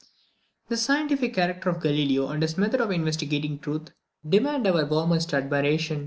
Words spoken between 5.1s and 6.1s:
admiration.